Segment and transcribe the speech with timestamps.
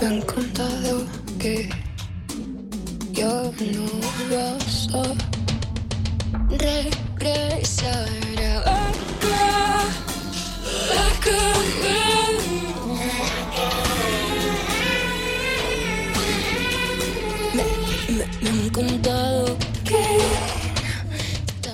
[0.00, 1.04] Me han contado
[1.38, 1.68] que
[3.12, 3.86] yo no
[4.30, 5.04] vas a
[6.48, 8.09] regresar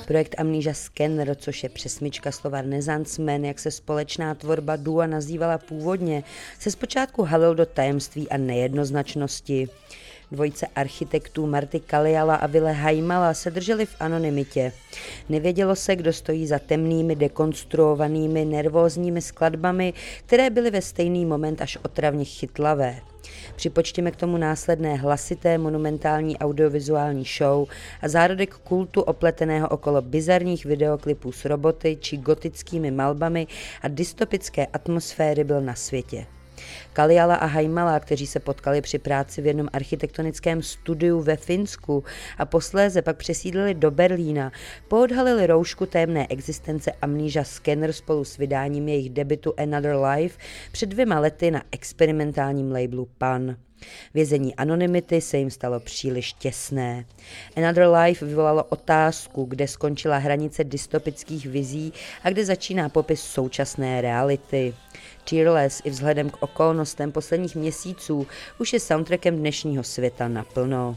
[0.06, 5.58] Projekt Amnesia Scanner, což je přesmička slova Renaissance Man, jak se společná tvorba Dua nazývala
[5.58, 6.24] původně,
[6.58, 9.68] se zpočátku halil do tajemství a nejednoznačnosti.
[10.32, 14.72] Dvojice architektů Marty Kaliala a Vile Haimala se drželi v anonymitě.
[15.28, 19.92] Nevědělo se, kdo stojí za temnými, dekonstruovanými, nervózními skladbami,
[20.26, 23.00] které byly ve stejný moment až otravně chytlavé.
[23.56, 27.68] Připočtěme k tomu následné hlasité monumentální audiovizuální show
[28.02, 33.46] a zárodek kultu opleteného okolo bizarních videoklipů s roboty či gotickými malbami
[33.82, 36.26] a dystopické atmosféry byl na světě.
[36.92, 42.04] Kaliala a Haimala, kteří se potkali při práci v jednom architektonickém studiu ve Finsku
[42.38, 44.52] a posléze pak přesídlili do Berlína,
[44.88, 50.38] poodhalili roušku témné existence Amnesia Scanner spolu s vydáním jejich debitu Another Life
[50.72, 53.56] před dvěma lety na experimentálním labelu Pan.
[54.14, 57.04] Vězení anonymity se jim stalo příliš těsné.
[57.56, 61.92] Another Life vyvolalo otázku, kde skončila hranice dystopických vizí
[62.24, 64.74] a kde začíná popis současné reality.
[65.30, 68.26] Tearless i vzhledem k okolnostem posledních měsíců
[68.58, 70.96] už je soundtrackem dnešního světa naplno.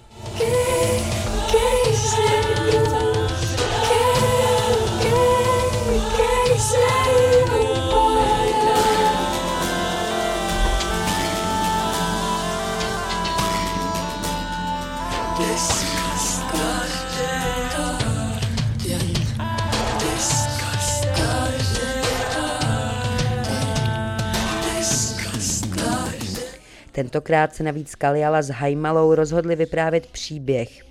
[26.91, 30.83] Tentokrát se navíc Kaliala s Hajmalou rozhodli vyprávět příběh.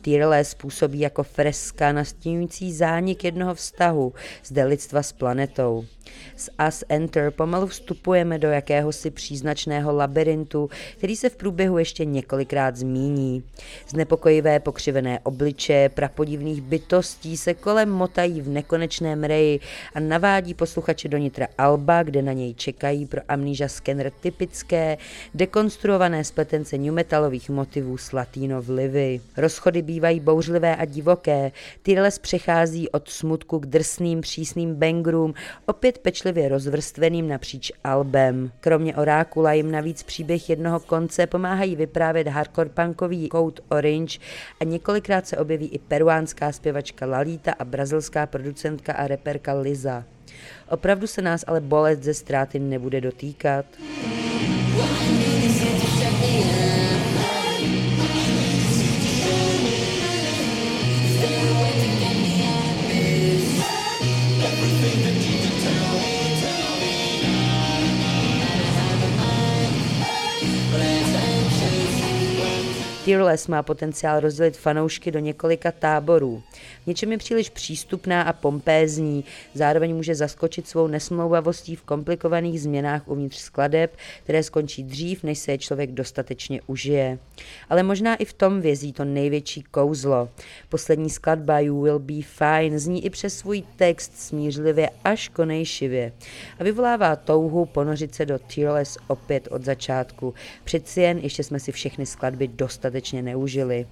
[0.00, 4.12] Tyrless působí jako freska nastínující zánik jednoho vztahu
[4.44, 5.84] zde lidstva s planetou.
[6.36, 12.76] Z Us Enter pomalu vstupujeme do jakéhosi příznačného labirintu, který se v průběhu ještě několikrát
[12.76, 13.42] zmíní.
[13.88, 19.60] Znepokojivé pokřivené obliče prapodivných bytostí se kolem motají v nekonečném reji
[19.94, 24.98] a navádí posluchače do nitra Alba, kde na něj čekají pro Amnesia Scanner typické,
[25.34, 29.20] dekonstruované spletence new metalových motivů s latino vlivy.
[29.36, 35.34] Rozchody bývají bouřlivé a divoké, Tyrles přechází od smutku k drsným přísným bangrům,
[35.66, 38.50] opět pečlivě rozvrstveným napříč albem.
[38.60, 44.18] Kromě Orákula jim navíc příběh jednoho konce pomáhají vyprávět hardcore punkový Code Orange
[44.60, 50.04] a několikrát se objeví i peruánská zpěvačka Lalita a brazilská producentka a reperka Liza.
[50.68, 53.64] Opravdu se nás ale bolest ze ztráty nebude dotýkat.
[73.04, 76.42] Tearless má potenciál rozdělit fanoušky do několika táborů.
[76.82, 83.08] V něčem je příliš přístupná a pompézní, zároveň může zaskočit svou nesmlouvavostí v komplikovaných změnách
[83.08, 87.18] uvnitř skladeb, které skončí dřív, než se je člověk dostatečně užije.
[87.70, 90.28] Ale možná i v tom vězí to největší kouzlo.
[90.68, 96.12] Poslední skladba You Will Be Fine zní i přes svůj text smířlivě až konejšivě
[96.58, 100.34] a vyvolává touhu ponořit se do Tearless opět od začátku.
[100.64, 102.48] Přeci jen ještě jsme si všechny skladby
[102.94, 103.86] dostatečně neužili.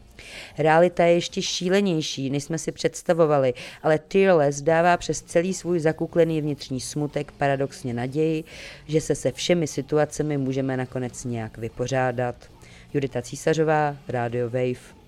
[0.58, 6.40] Realita je ještě šílenější, než jsme si představovali, ale Tearless dává přes celý svůj zakuklený
[6.40, 8.44] vnitřní smutek paradoxně naději,
[8.86, 12.34] že se se všemi situacemi můžeme nakonec nějak vypořádat.
[12.94, 15.01] Judita Císařová, Radio Wave.